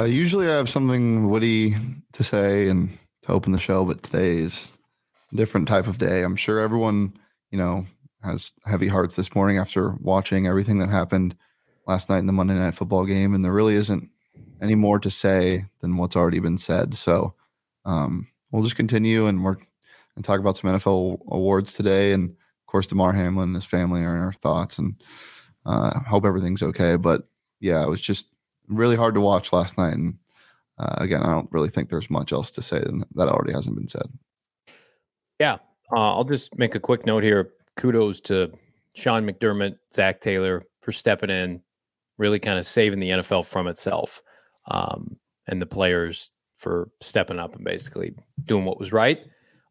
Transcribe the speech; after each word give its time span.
Uh, 0.00 0.04
usually 0.04 0.48
I 0.48 0.56
have 0.56 0.70
something 0.70 1.28
witty 1.28 1.76
to 2.14 2.24
say 2.24 2.68
and 2.70 2.88
to 3.20 3.32
open 3.32 3.52
the 3.52 3.58
show, 3.58 3.84
but 3.84 4.02
today 4.02 4.38
is 4.38 4.72
a 5.30 5.36
different 5.36 5.68
type 5.68 5.86
of 5.86 5.98
day. 5.98 6.22
I'm 6.22 6.36
sure 6.36 6.58
everyone, 6.58 7.12
you 7.50 7.58
know, 7.58 7.84
has 8.22 8.52
heavy 8.64 8.88
hearts 8.88 9.14
this 9.14 9.34
morning 9.34 9.58
after 9.58 9.90
watching 10.00 10.46
everything 10.46 10.78
that 10.78 10.88
happened 10.88 11.36
last 11.86 12.08
night 12.08 12.20
in 12.20 12.26
the 12.26 12.32
Monday 12.32 12.54
Night 12.54 12.76
Football 12.76 13.04
game, 13.04 13.34
and 13.34 13.44
there 13.44 13.52
really 13.52 13.74
isn't 13.74 14.08
any 14.62 14.74
more 14.74 14.98
to 15.00 15.10
say 15.10 15.66
than 15.82 15.98
what's 15.98 16.16
already 16.16 16.38
been 16.38 16.56
said. 16.56 16.94
So 16.94 17.34
um, 17.84 18.26
we'll 18.52 18.62
just 18.62 18.76
continue 18.76 19.26
and 19.26 19.44
work 19.44 19.66
and 20.16 20.24
talk 20.24 20.40
about 20.40 20.56
some 20.56 20.70
NFL 20.70 21.20
awards 21.28 21.74
today, 21.74 22.12
and 22.12 22.30
of 22.30 22.66
course, 22.66 22.86
Damar 22.86 23.12
Hamlin 23.12 23.50
and 23.50 23.54
his 23.54 23.66
family 23.66 24.00
are 24.00 24.16
in 24.16 24.22
our 24.22 24.32
thoughts, 24.32 24.78
and 24.78 24.94
uh, 25.66 26.00
hope 26.08 26.24
everything's 26.24 26.62
okay. 26.62 26.96
But 26.96 27.28
yeah, 27.60 27.82
it 27.82 27.90
was 27.90 28.00
just 28.00 28.28
really 28.70 28.96
hard 28.96 29.14
to 29.14 29.20
watch 29.20 29.52
last 29.52 29.76
night, 29.76 29.94
and 29.94 30.16
uh, 30.78 30.94
again, 30.98 31.22
I 31.22 31.30
don't 31.30 31.50
really 31.52 31.68
think 31.68 31.90
there's 31.90 32.10
much 32.10 32.32
else 32.32 32.50
to 32.52 32.62
say 32.62 32.80
than 32.80 33.04
that 33.14 33.28
already 33.28 33.52
hasn't 33.52 33.76
been 33.76 33.88
said. 33.88 34.06
Yeah, 35.38 35.54
uh, 35.92 36.14
I'll 36.14 36.24
just 36.24 36.56
make 36.58 36.74
a 36.74 36.80
quick 36.80 37.06
note 37.06 37.22
here. 37.22 37.50
Kudos 37.76 38.20
to 38.22 38.52
Sean 38.94 39.26
McDermott, 39.26 39.76
Zac 39.92 40.20
Taylor 40.20 40.64
for 40.80 40.92
stepping 40.92 41.30
in, 41.30 41.60
really 42.18 42.38
kind 42.38 42.58
of 42.58 42.66
saving 42.66 43.00
the 43.00 43.10
NFL 43.10 43.46
from 43.46 43.66
itself, 43.66 44.22
um, 44.70 45.16
and 45.46 45.60
the 45.60 45.66
players 45.66 46.32
for 46.56 46.90
stepping 47.00 47.38
up 47.38 47.56
and 47.56 47.64
basically 47.64 48.14
doing 48.44 48.64
what 48.64 48.78
was 48.78 48.92
right. 48.92 49.20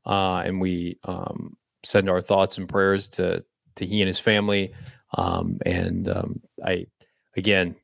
Uh, 0.05 0.41
and 0.45 0.59
we 0.59 0.98
um, 1.04 1.55
send 1.84 2.09
our 2.09 2.21
thoughts 2.21 2.57
and 2.57 2.68
prayers 2.68 3.07
to 3.07 3.43
to 3.76 3.85
he 3.85 4.02
and 4.02 4.07
his 4.07 4.20
family. 4.20 4.73
Um, 5.18 5.59
and 5.65 6.07
um, 6.09 6.41
I, 6.63 6.85
again, 7.35 7.76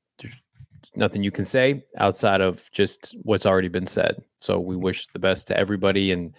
nothing 0.98 1.24
you 1.24 1.32
can 1.32 1.46
say 1.46 1.84
outside 1.98 2.42
of 2.42 2.70
just 2.72 3.16
what's 3.24 3.46
already 3.46 3.68
been 3.68 3.88
said. 3.88 4.24
So 4.38 4.60
we 4.60 4.76
wish 4.76 5.08
the 5.08 5.20
best 5.20 5.48
to 5.48 5.58
everybody. 5.58 6.12
And 6.12 6.34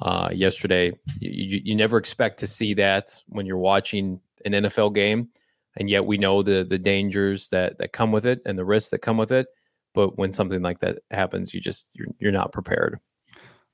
uh, 0.00 0.30
yesterday, 0.32 0.92
you, 1.18 1.60
you, 1.64 1.74
never 1.74 1.96
expect 1.96 2.38
to 2.40 2.46
see 2.46 2.74
that 2.74 3.18
when 3.28 3.46
you're 3.46 3.58
watching 3.58 4.20
an 4.44 4.52
NFL 4.52 4.94
game, 4.94 5.28
and 5.76 5.88
yet 5.88 6.04
we 6.04 6.18
know 6.18 6.42
the 6.42 6.64
the 6.64 6.78
dangers 6.78 7.48
that 7.50 7.78
that 7.78 7.92
come 7.92 8.12
with 8.12 8.26
it 8.26 8.40
and 8.44 8.58
the 8.58 8.64
risks 8.64 8.90
that 8.90 8.98
come 9.00 9.16
with 9.16 9.32
it. 9.32 9.46
But 9.94 10.18
when 10.18 10.32
something 10.32 10.62
like 10.62 10.80
that 10.80 11.00
happens, 11.10 11.54
you 11.54 11.60
just 11.60 11.88
you're 11.92 12.08
you're 12.18 12.32
not 12.32 12.52
prepared. 12.52 12.98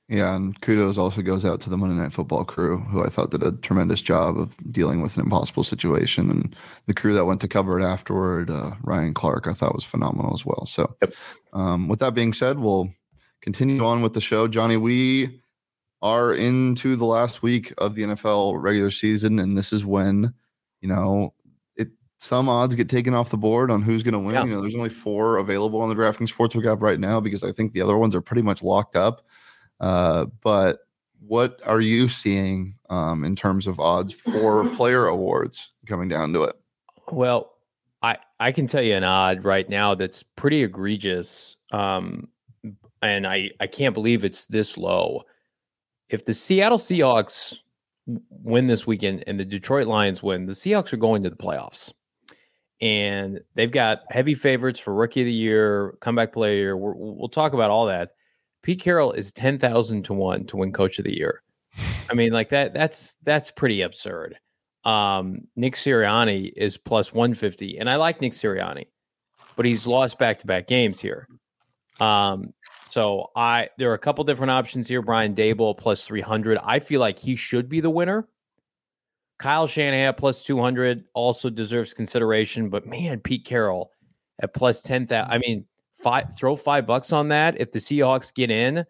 Yeah, 0.09 0.35
and 0.35 0.59
kudos 0.61 0.97
also 0.97 1.21
goes 1.21 1.43
out 1.43 1.59
to 1.61 1.69
the 1.69 1.77
Monday 1.77 2.01
Night 2.01 2.13
Football 2.13 2.45
crew, 2.45 2.79
who 2.79 3.03
I 3.03 3.09
thought 3.09 3.31
did 3.31 3.43
a 3.43 3.51
tremendous 3.51 4.01
job 4.01 4.37
of 4.37 4.55
dealing 4.71 5.01
with 5.01 5.17
an 5.17 5.23
impossible 5.23 5.65
situation, 5.65 6.31
and 6.31 6.55
the 6.85 6.93
crew 6.93 7.13
that 7.13 7.25
went 7.25 7.41
to 7.41 7.47
cover 7.49 7.77
it 7.77 7.83
afterward, 7.83 8.49
uh, 8.49 8.71
Ryan 8.83 9.13
Clark, 9.13 9.47
I 9.47 9.53
thought 9.53 9.75
was 9.75 9.83
phenomenal 9.83 10.33
as 10.33 10.45
well. 10.45 10.65
So, 10.65 10.95
yep. 11.01 11.13
um, 11.51 11.89
with 11.89 11.99
that 11.99 12.13
being 12.13 12.31
said, 12.31 12.57
we'll 12.57 12.89
continue 13.41 13.83
on 13.83 14.01
with 14.01 14.13
the 14.13 14.21
show. 14.21 14.47
Johnny, 14.47 14.77
we 14.77 15.41
are 16.01 16.33
into 16.33 16.95
the 16.95 17.05
last 17.05 17.43
week 17.43 17.73
of 17.77 17.95
the 17.95 18.03
NFL 18.03 18.61
regular 18.61 18.91
season, 18.91 19.39
and 19.39 19.57
this 19.57 19.73
is 19.73 19.83
when 19.83 20.33
you 20.79 20.87
know 20.87 21.33
it. 21.75 21.89
Some 22.17 22.47
odds 22.47 22.75
get 22.75 22.87
taken 22.87 23.13
off 23.13 23.29
the 23.29 23.35
board 23.35 23.69
on 23.69 23.81
who's 23.81 24.03
going 24.03 24.13
to 24.13 24.19
win. 24.19 24.35
Yeah. 24.35 24.45
You 24.45 24.51
know, 24.51 24.61
there's 24.61 24.73
only 24.73 24.87
four 24.87 25.35
available 25.35 25.81
on 25.81 25.89
the 25.89 25.95
DraftKings 25.95 26.33
Sportsbook 26.33 26.71
app 26.71 26.81
right 26.81 26.99
now 26.99 27.19
because 27.19 27.43
I 27.43 27.51
think 27.51 27.73
the 27.73 27.81
other 27.81 27.97
ones 27.97 28.15
are 28.15 28.21
pretty 28.21 28.41
much 28.41 28.63
locked 28.63 28.95
up. 28.95 29.25
Uh, 29.79 30.25
but 30.41 30.79
what 31.25 31.61
are 31.65 31.81
you 31.81 32.09
seeing 32.09 32.75
um, 32.89 33.23
in 33.23 33.35
terms 33.35 33.67
of 33.67 33.79
odds 33.79 34.13
for 34.13 34.67
player 34.75 35.07
awards 35.07 35.71
coming 35.87 36.07
down 36.07 36.33
to 36.33 36.43
it? 36.43 36.55
Well, 37.11 37.53
I 38.01 38.17
I 38.39 38.51
can 38.51 38.67
tell 38.67 38.83
you 38.83 38.95
an 38.95 39.03
odd 39.03 39.43
right 39.43 39.67
now 39.69 39.95
that's 39.95 40.23
pretty 40.23 40.63
egregious, 40.63 41.55
um, 41.71 42.27
and 43.01 43.25
I 43.25 43.51
I 43.59 43.67
can't 43.67 43.93
believe 43.93 44.23
it's 44.23 44.45
this 44.45 44.77
low. 44.77 45.23
If 46.09 46.25
the 46.25 46.33
Seattle 46.33 46.77
Seahawks 46.77 47.57
win 48.29 48.67
this 48.67 48.87
weekend 48.87 49.23
and 49.27 49.39
the 49.39 49.45
Detroit 49.45 49.87
Lions 49.87 50.23
win, 50.23 50.45
the 50.45 50.53
Seahawks 50.53 50.93
are 50.93 50.97
going 50.97 51.23
to 51.23 51.29
the 51.29 51.35
playoffs. 51.35 51.93
And 52.79 53.41
they've 53.55 53.71
got 53.71 54.03
heavy 54.09 54.35
favorites 54.35 54.79
for 54.79 54.93
rookie 54.93 55.21
of 55.21 55.25
the 55.25 55.33
year, 55.33 55.95
comeback 55.99 56.31
player. 56.31 56.77
we 56.77 56.93
will 56.93 57.29
talk 57.29 57.53
about 57.53 57.71
all 57.71 57.87
that. 57.87 58.11
Pete 58.67 58.81
Carroll 58.81 59.13
is 59.13 59.31
10,000 59.31 60.03
to 60.03 60.13
1 60.13 60.43
to 60.47 60.57
win 60.57 60.73
coach 60.73 60.99
of 60.99 61.05
the 61.05 61.15
year. 61.15 61.41
I 62.09 62.13
mean, 62.13 62.33
like 62.33 62.49
that 62.49 62.73
that's 62.73 63.15
that's 63.23 63.49
pretty 63.49 63.79
absurd. 63.79 64.37
Um, 64.83 65.47
Nick 65.55 65.75
Sirianni 65.75 66.51
is 66.53 66.77
plus 66.77 67.13
150 67.13 67.77
and 67.77 67.89
I 67.89 67.95
like 67.95 68.19
Nick 68.19 68.33
Sirianni, 68.33 68.87
but 69.55 69.65
he's 69.65 69.87
lost 69.87 70.19
back-to-back 70.19 70.67
games 70.67 70.99
here. 70.99 71.29
Um, 72.01 72.53
so 72.89 73.27
I 73.37 73.69
there 73.77 73.89
are 73.89 73.93
a 73.93 73.99
couple 73.99 74.25
different 74.25 74.51
options 74.51 74.89
here. 74.89 75.01
Brian 75.01 75.33
Daboll 75.33 75.77
plus 75.77 76.05
300. 76.05 76.57
I 76.61 76.79
feel 76.79 76.99
like 76.99 77.17
he 77.17 77.37
should 77.37 77.69
be 77.69 77.79
the 77.79 77.89
winner. 77.89 78.27
Kyle 79.39 79.67
Shanahan 79.67 80.13
plus 80.15 80.43
200 80.43 81.05
also 81.13 81.49
deserves 81.49 81.93
consideration, 81.93 82.67
but 82.67 82.85
man, 82.85 83.21
Pete 83.21 83.45
Carroll 83.45 83.93
at 84.41 84.53
plus 84.53 84.81
10,000. 84.81 85.31
I 85.31 85.37
mean, 85.37 85.63
five 85.97 86.35
throw 86.35 86.55
five 86.55 86.85
bucks 86.85 87.11
on 87.11 87.27
that. 87.29 87.59
If 87.59 87.71
the 87.71 87.79
Seahawks 87.79 88.33
get 88.33 88.51
in, 88.51 88.85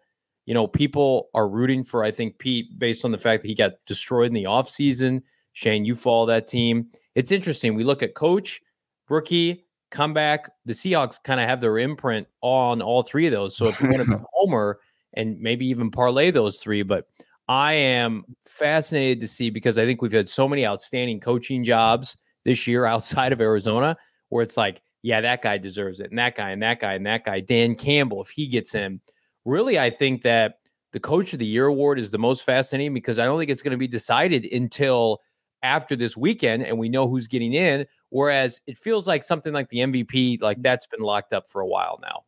you 0.45 0.53
know, 0.53 0.67
people 0.67 1.29
are 1.33 1.47
rooting 1.47 1.83
for, 1.83 2.03
I 2.03 2.11
think, 2.11 2.37
Pete, 2.37 2.77
based 2.77 3.03
on 3.05 3.11
the 3.11 3.17
fact 3.17 3.41
that 3.41 3.47
he 3.47 3.55
got 3.55 3.73
destroyed 3.85 4.27
in 4.27 4.33
the 4.33 4.45
offseason. 4.45 5.21
Shane, 5.53 5.85
you 5.85 5.95
follow 5.95 6.25
that 6.27 6.47
team. 6.47 6.87
It's 7.15 7.31
interesting. 7.31 7.73
We 7.73 7.83
look 7.83 8.03
at 8.03 8.13
coach, 8.13 8.61
rookie, 9.09 9.65
comeback. 9.91 10.49
The 10.65 10.73
Seahawks 10.73 11.21
kind 11.21 11.41
of 11.41 11.49
have 11.49 11.61
their 11.61 11.79
imprint 11.79 12.27
on 12.41 12.81
all 12.81 13.03
three 13.03 13.25
of 13.25 13.33
those. 13.33 13.57
So 13.57 13.67
if 13.67 13.81
you 13.81 13.89
want 13.89 14.03
to 14.03 14.17
be 14.17 14.23
homer 14.33 14.79
and 15.13 15.39
maybe 15.39 15.65
even 15.67 15.91
parlay 15.91 16.31
those 16.31 16.59
three, 16.59 16.83
but 16.83 17.07
I 17.49 17.73
am 17.73 18.23
fascinated 18.45 19.21
to 19.21 19.27
see 19.27 19.49
because 19.49 19.77
I 19.77 19.85
think 19.85 20.01
we've 20.01 20.11
had 20.11 20.29
so 20.29 20.47
many 20.47 20.65
outstanding 20.65 21.19
coaching 21.19 21.63
jobs 21.63 22.17
this 22.45 22.67
year 22.67 22.85
outside 22.85 23.33
of 23.33 23.41
Arizona 23.41 23.97
where 24.29 24.43
it's 24.43 24.57
like 24.57 24.81
yeah, 25.01 25.21
that 25.21 25.41
guy 25.41 25.57
deserves 25.57 25.99
it, 25.99 26.09
and 26.09 26.19
that 26.19 26.35
guy, 26.35 26.51
and 26.51 26.61
that 26.63 26.79
guy, 26.79 26.93
and 26.93 27.05
that 27.05 27.25
guy. 27.25 27.39
Dan 27.39 27.75
Campbell, 27.75 28.21
if 28.21 28.29
he 28.29 28.47
gets 28.47 28.75
in, 28.75 28.99
really, 29.45 29.79
I 29.79 29.89
think 29.89 30.23
that 30.23 30.59
the 30.93 30.99
Coach 30.99 31.33
of 31.33 31.39
the 31.39 31.45
Year 31.45 31.67
award 31.67 31.99
is 31.99 32.11
the 32.11 32.17
most 32.17 32.43
fascinating 32.43 32.93
because 32.93 33.19
I 33.19 33.25
don't 33.25 33.37
think 33.37 33.51
it's 33.51 33.61
going 33.61 33.71
to 33.71 33.77
be 33.77 33.87
decided 33.87 34.45
until 34.45 35.21
after 35.63 35.95
this 35.95 36.15
weekend, 36.15 36.63
and 36.63 36.77
we 36.77 36.89
know 36.89 37.07
who's 37.07 37.27
getting 37.27 37.53
in. 37.53 37.85
Whereas 38.09 38.61
it 38.67 38.77
feels 38.77 39.07
like 39.07 39.23
something 39.23 39.53
like 39.53 39.69
the 39.69 39.79
MVP, 39.79 40.41
like 40.41 40.61
that's 40.61 40.87
been 40.87 41.01
locked 41.01 41.33
up 41.33 41.49
for 41.49 41.61
a 41.61 41.67
while 41.67 41.99
now. 42.01 42.23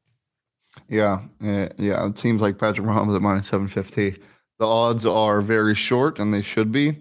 Yeah, 0.87 1.21
yeah. 1.41 2.05
It 2.05 2.17
seems 2.17 2.41
like 2.41 2.57
Patrick 2.57 2.85
Mahomes 2.85 3.15
at 3.15 3.21
minus 3.21 3.47
seven 3.47 3.67
fifty. 3.67 4.17
The 4.59 4.67
odds 4.67 5.05
are 5.05 5.41
very 5.41 5.73
short, 5.73 6.19
and 6.19 6.33
they 6.33 6.41
should 6.41 6.71
be. 6.71 6.97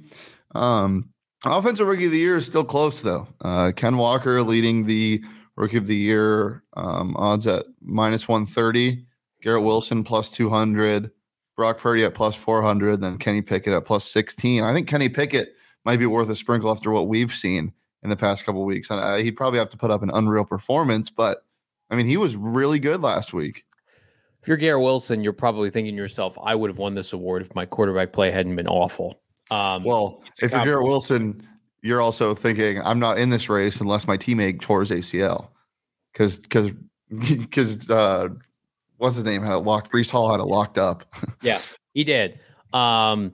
Um, 0.54 1.10
offensive 1.44 1.86
rookie 1.86 2.06
of 2.06 2.12
the 2.12 2.18
year 2.18 2.36
is 2.36 2.46
still 2.46 2.64
close 2.64 3.02
though. 3.02 3.26
Uh, 3.40 3.72
Ken 3.74 3.96
Walker 3.96 4.42
leading 4.42 4.86
the 4.86 5.22
Rookie 5.58 5.76
of 5.76 5.86
the 5.86 5.96
Year 5.96 6.62
um, 6.76 7.16
odds 7.16 7.46
at 7.46 7.66
minus 7.82 8.28
130. 8.28 9.04
Garrett 9.42 9.64
Wilson 9.64 10.04
plus 10.04 10.30
200. 10.30 11.10
Brock 11.56 11.78
Purdy 11.78 12.04
at 12.04 12.14
plus 12.14 12.36
400. 12.36 13.00
Then 13.00 13.19
Kenny 13.19 13.42
Pickett 13.42 13.72
at 13.72 13.84
plus 13.84 14.04
16. 14.04 14.62
I 14.62 14.72
think 14.72 14.86
Kenny 14.86 15.08
Pickett 15.08 15.54
might 15.84 15.98
be 15.98 16.06
worth 16.06 16.30
a 16.30 16.36
sprinkle 16.36 16.70
after 16.70 16.92
what 16.92 17.08
we've 17.08 17.34
seen 17.34 17.72
in 18.04 18.10
the 18.10 18.16
past 18.16 18.44
couple 18.44 18.64
weeks. 18.64 18.91
And 18.91 19.00
uh, 19.00 19.16
he'd 19.16 19.36
probably 19.36 19.58
have 19.58 19.70
to 19.70 19.76
put 19.76 19.91
up 19.91 20.02
an 20.02 20.10
unreal 20.14 20.44
performance, 20.44 21.10
but 21.10 21.44
I 21.91 21.97
mean, 21.97 22.06
he 22.06 22.16
was 22.16 22.36
really 22.36 22.78
good 22.78 23.00
last 23.00 23.32
week. 23.32 23.64
If 24.41 24.47
you're 24.47 24.56
Garrett 24.56 24.82
Wilson, 24.82 25.24
you're 25.24 25.32
probably 25.32 25.70
thinking 25.70 25.94
to 25.94 26.00
yourself, 26.00 26.38
I 26.41 26.54
would 26.54 26.70
have 26.70 26.78
won 26.78 26.94
this 26.94 27.12
award 27.12 27.42
if 27.42 27.52
my 27.56 27.66
quarterback 27.66 28.12
play 28.12 28.30
hadn't 28.30 28.54
been 28.54 28.68
awful. 28.68 29.20
Um, 29.50 29.82
well, 29.82 30.22
if 30.41 30.53
you're 30.53 30.65
Garrett 30.65 30.84
Wilson, 30.84 31.44
you're 31.83 32.01
also 32.01 32.34
thinking 32.34 32.80
I'm 32.83 32.98
not 32.98 33.19
in 33.19 33.30
this 33.30 33.48
race 33.48 33.80
unless 33.80 34.07
my 34.07 34.16
teammate 34.16 34.60
tore 34.60 34.80
his 34.80 34.91
ACL 34.91 35.48
because 36.13 36.36
because 36.36 36.72
because 37.09 37.91
uh, 37.91 38.28
what's 38.97 39.16
his 39.16 39.25
name 39.25 39.42
had 39.42 39.54
it 39.54 39.59
locked. 39.59 39.92
Breece 39.92 40.10
Hall 40.10 40.30
had 40.30 40.41
it 40.41 40.45
locked 40.45 40.78
up. 40.78 41.04
yeah, 41.42 41.60
he 41.95 42.04
did. 42.04 42.41
Um, 42.72 43.33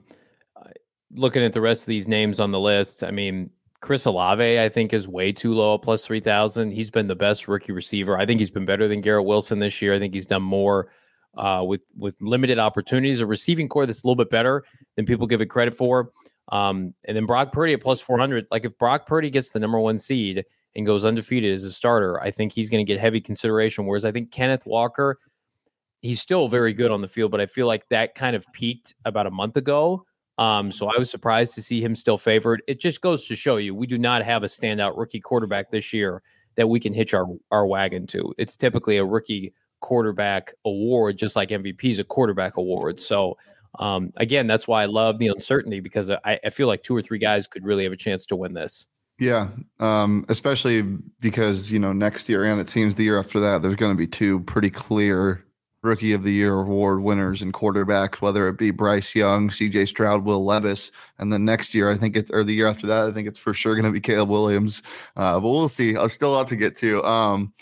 looking 1.11 1.43
at 1.43 1.53
the 1.53 1.61
rest 1.61 1.83
of 1.83 1.87
these 1.87 2.07
names 2.07 2.39
on 2.39 2.51
the 2.51 2.59
list, 2.59 3.03
I 3.03 3.11
mean, 3.11 3.49
Chris 3.81 4.05
Olave, 4.05 4.59
I 4.59 4.69
think, 4.69 4.93
is 4.93 5.07
way 5.07 5.31
too 5.31 5.53
low, 5.53 5.77
plus 5.77 6.05
three 6.05 6.19
thousand. 6.19 6.71
He's 6.71 6.91
been 6.91 7.07
the 7.07 7.15
best 7.15 7.47
rookie 7.47 7.71
receiver. 7.71 8.17
I 8.17 8.25
think 8.25 8.39
he's 8.39 8.51
been 8.51 8.65
better 8.65 8.87
than 8.87 9.01
Garrett 9.01 9.25
Wilson 9.25 9.59
this 9.59 9.81
year. 9.81 9.93
I 9.93 9.99
think 9.99 10.13
he's 10.13 10.27
done 10.27 10.43
more 10.43 10.89
uh, 11.35 11.63
with 11.65 11.81
with 11.97 12.15
limited 12.21 12.59
opportunities. 12.59 13.19
A 13.19 13.25
receiving 13.25 13.67
corps 13.67 13.85
that's 13.85 14.03
a 14.03 14.07
little 14.07 14.15
bit 14.15 14.29
better 14.29 14.63
than 14.95 15.05
people 15.05 15.27
give 15.27 15.41
it 15.41 15.47
credit 15.47 15.75
for. 15.75 16.11
Um, 16.49 16.93
and 17.05 17.15
then 17.15 17.25
Brock 17.25 17.51
Purdy 17.51 17.73
at 17.73 17.81
plus 17.81 18.01
400. 18.01 18.47
Like 18.51 18.65
if 18.65 18.77
Brock 18.77 19.07
Purdy 19.07 19.29
gets 19.29 19.49
the 19.49 19.59
number 19.59 19.79
one 19.79 19.97
seed 19.97 20.45
and 20.75 20.85
goes 20.85 21.05
undefeated 21.05 21.53
as 21.53 21.63
a 21.63 21.71
starter, 21.71 22.21
I 22.21 22.31
think 22.31 22.51
he's 22.51 22.69
going 22.69 22.85
to 22.85 22.91
get 22.91 22.99
heavy 22.99 23.21
consideration. 23.21 23.85
Whereas 23.85 24.05
I 24.05 24.11
think 24.11 24.31
Kenneth 24.31 24.65
Walker, 24.65 25.19
he's 26.01 26.21
still 26.21 26.47
very 26.47 26.73
good 26.73 26.91
on 26.91 27.01
the 27.01 27.07
field, 27.07 27.31
but 27.31 27.41
I 27.41 27.47
feel 27.47 27.67
like 27.67 27.87
that 27.89 28.15
kind 28.15 28.35
of 28.35 28.45
peaked 28.53 28.93
about 29.05 29.27
a 29.27 29.31
month 29.31 29.57
ago. 29.57 30.05
Um, 30.37 30.71
so 30.71 30.87
I 30.87 30.97
was 30.99 31.09
surprised 31.09 31.55
to 31.55 31.61
see 31.61 31.81
him 31.81 31.95
still 31.95 32.17
favored. 32.17 32.61
It 32.67 32.79
just 32.79 33.01
goes 33.01 33.27
to 33.27 33.35
show 33.35 33.55
you 33.55 33.73
we 33.73 33.87
do 33.87 33.97
not 33.97 34.23
have 34.23 34.43
a 34.43 34.47
standout 34.47 34.97
rookie 34.97 35.21
quarterback 35.21 35.71
this 35.71 35.93
year 35.93 36.21
that 36.55 36.67
we 36.67 36.79
can 36.79 36.93
hitch 36.93 37.13
our, 37.13 37.25
our 37.51 37.65
wagon 37.65 38.05
to. 38.07 38.33
It's 38.37 38.55
typically 38.55 38.97
a 38.97 39.05
rookie 39.05 39.53
quarterback 39.79 40.53
award, 40.65 41.17
just 41.17 41.35
like 41.35 41.49
MVP 41.49 41.83
is 41.85 41.99
a 41.99 42.03
quarterback 42.03 42.57
award. 42.57 42.99
So 42.99 43.37
um, 43.79 44.11
again, 44.17 44.47
that's 44.47 44.67
why 44.67 44.83
I 44.83 44.85
love 44.85 45.19
the 45.19 45.27
uncertainty 45.27 45.79
because 45.79 46.09
I, 46.09 46.39
I 46.43 46.49
feel 46.49 46.67
like 46.67 46.83
two 46.83 46.95
or 46.95 47.01
three 47.01 47.19
guys 47.19 47.47
could 47.47 47.63
really 47.63 47.83
have 47.83 47.93
a 47.93 47.97
chance 47.97 48.25
to 48.27 48.35
win 48.35 48.53
this. 48.53 48.85
Yeah, 49.17 49.49
um, 49.79 50.25
especially 50.27 50.81
because 51.21 51.71
you 51.71 51.79
know 51.79 51.93
next 51.93 52.27
year 52.27 52.43
and 52.43 52.59
it 52.59 52.67
seems 52.67 52.95
the 52.95 53.03
year 53.03 53.17
after 53.17 53.39
that, 53.39 53.61
there's 53.61 53.77
going 53.77 53.93
to 53.93 53.97
be 53.97 54.07
two 54.07 54.41
pretty 54.41 54.69
clear 54.69 55.45
rookie 55.83 56.11
of 56.13 56.23
the 56.23 56.33
year 56.33 56.59
award 56.59 57.01
winners 57.01 57.41
and 57.41 57.53
quarterbacks, 57.53 58.19
whether 58.19 58.49
it 58.49 58.57
be 58.57 58.71
Bryce 58.71 59.15
Young, 59.15 59.49
CJ 59.49 59.87
Stroud, 59.87 60.25
Will 60.25 60.43
Levis, 60.43 60.91
and 61.19 61.31
then 61.31 61.45
next 61.45 61.73
year 61.73 61.89
I 61.89 61.97
think 61.97 62.17
it 62.17 62.29
or 62.33 62.43
the 62.43 62.53
year 62.53 62.67
after 62.67 62.87
that 62.87 63.05
I 63.05 63.11
think 63.11 63.27
it's 63.27 63.39
for 63.39 63.53
sure 63.53 63.75
going 63.75 63.85
to 63.85 63.91
be 63.91 64.01
Caleb 64.01 64.29
Williams. 64.29 64.81
Uh, 65.15 65.39
but 65.39 65.49
we'll 65.49 65.69
see. 65.69 65.95
I'll 65.95 66.09
still 66.09 66.31
lot 66.31 66.47
to 66.49 66.57
get 66.57 66.75
to. 66.77 67.01
Um, 67.05 67.53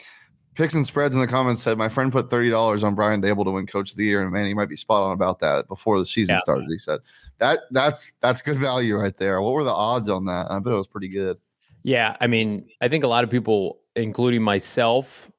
picks 0.55 0.73
and 0.73 0.85
spreads 0.85 1.15
in 1.15 1.21
the 1.21 1.27
comments 1.27 1.61
said 1.61 1.77
my 1.77 1.89
friend 1.89 2.11
put 2.11 2.29
thirty 2.29 2.49
dollars 2.49 2.83
on 2.83 2.95
Brian 2.95 3.21
Daboll 3.21 3.45
to 3.45 3.51
win 3.51 3.67
Coach 3.67 3.91
of 3.91 3.97
the 3.97 4.05
Year, 4.05 4.21
and 4.21 4.31
man, 4.31 4.45
he 4.45 4.53
might 4.53 4.69
be 4.69 4.75
spot 4.75 5.03
on 5.03 5.11
about 5.11 5.39
that 5.39 5.67
before 5.67 5.99
the 5.99 6.05
season 6.05 6.35
yeah. 6.35 6.41
started. 6.41 6.67
He 6.69 6.77
said 6.77 6.99
that 7.39 7.61
that's 7.71 8.13
that's 8.21 8.41
good 8.41 8.57
value 8.57 8.97
right 8.97 9.15
there. 9.17 9.41
What 9.41 9.53
were 9.53 9.63
the 9.63 9.73
odds 9.73 10.09
on 10.09 10.25
that? 10.25 10.51
I 10.51 10.59
bet 10.59 10.73
it 10.73 10.77
was 10.77 10.87
pretty 10.87 11.09
good. 11.09 11.37
Yeah, 11.83 12.15
I 12.21 12.27
mean, 12.27 12.69
I 12.81 12.87
think 12.87 13.03
a 13.03 13.07
lot 13.07 13.23
of 13.23 13.29
people, 13.29 13.81
including 13.95 14.41
myself, 14.41 15.29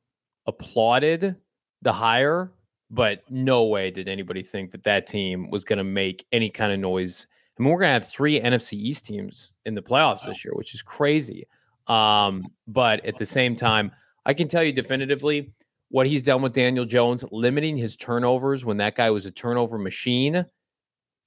applauded 0.47 1.37
the 1.81 1.93
hire, 1.93 2.53
but 2.91 3.23
no 3.31 3.65
way 3.65 3.91
did 3.91 4.09
anybody 4.09 4.43
think 4.43 4.71
that 4.73 4.83
that 4.85 5.07
team 5.07 5.51
was 5.51 5.65
going 5.65 5.79
to 5.79 5.85
make 5.85 6.27
any 6.33 6.51
kind 6.51 6.73
of 6.73 6.79
noise. 6.79 7.27
I 7.59 7.63
mean, 7.63 7.73
we're 7.73 7.79
going 7.79 7.89
to 7.89 7.95
have 7.95 8.09
three 8.09 8.41
NFC 8.41 8.75
East 8.75 9.07
teams 9.07 9.55
in 9.65 9.75
the 9.75 9.83
playoffs 9.83 10.27
this 10.27 10.45
year, 10.45 10.53
which 10.55 10.75
is 10.75 10.83
crazy. 10.83 11.47
Um, 11.87 12.47
but 12.67 13.05
at 13.07 13.17
the 13.17 13.27
same 13.27 13.57
time, 13.57 13.93
I 14.27 14.35
can 14.35 14.49
tell 14.49 14.63
you 14.63 14.73
definitively 14.73 15.53
what 15.91 16.07
he's 16.07 16.23
done 16.23 16.43
with 16.43 16.53
Daniel 16.53 16.85
Jones, 16.85 17.25
limiting 17.31 17.77
his 17.77 17.97
turnovers 17.97 18.65
when 18.65 18.79
that 18.79 18.97
guy 18.97 19.11
was 19.11 19.27
a 19.27 19.31
turnover 19.31 19.79
machine. 19.79 20.45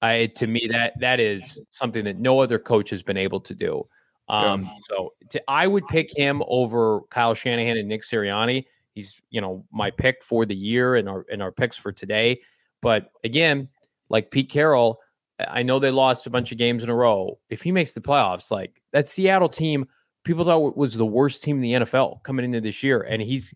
I, 0.01 0.27
to 0.35 0.47
me, 0.47 0.67
that 0.71 0.93
that 0.99 1.19
is 1.19 1.59
something 1.71 2.03
that 2.05 2.19
no 2.19 2.39
other 2.39 2.59
coach 2.59 2.89
has 2.91 3.01
been 3.01 3.17
able 3.17 3.39
to 3.41 3.55
do. 3.55 3.87
Um, 4.29 4.63
yeah. 4.63 4.69
So 4.89 5.13
to, 5.29 5.41
I 5.47 5.67
would 5.67 5.87
pick 5.87 6.15
him 6.15 6.43
over 6.47 7.01
Kyle 7.09 7.33
Shanahan 7.33 7.77
and 7.77 7.87
Nick 7.87 8.03
Sirianni. 8.03 8.65
He's 8.93 9.15
you 9.29 9.41
know 9.41 9.65
my 9.71 9.91
pick 9.91 10.23
for 10.23 10.45
the 10.45 10.55
year 10.55 10.95
and 10.95 11.07
our 11.07 11.25
and 11.31 11.41
our 11.41 11.51
picks 11.51 11.77
for 11.77 11.91
today. 11.91 12.41
But 12.81 13.09
again, 13.23 13.69
like 14.09 14.31
Pete 14.31 14.49
Carroll, 14.49 14.99
I 15.39 15.63
know 15.63 15.79
they 15.79 15.91
lost 15.91 16.27
a 16.27 16.29
bunch 16.29 16.51
of 16.51 16.57
games 16.57 16.83
in 16.83 16.89
a 16.89 16.95
row. 16.95 17.39
If 17.49 17.61
he 17.61 17.71
makes 17.71 17.93
the 17.93 18.01
playoffs, 18.01 18.51
like 18.51 18.81
that 18.91 19.07
Seattle 19.07 19.49
team, 19.49 19.87
people 20.27 20.45
thought 20.45 20.77
was 20.77 20.93
the 20.93 21.05
worst 21.05 21.43
team 21.43 21.55
in 21.57 21.61
the 21.61 21.73
NFL 21.85 22.23
coming 22.23 22.45
into 22.45 22.61
this 22.61 22.83
year, 22.83 23.01
and 23.01 23.21
he's 23.21 23.53